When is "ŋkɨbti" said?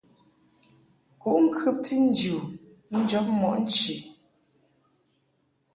1.45-1.95